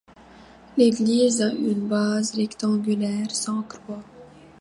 L'église 0.77 1.43
a 1.43 1.51
une 1.53 1.87
base 1.87 2.33
rectangulaire, 2.35 3.29
sans 3.29 3.61
croix. 3.61 4.01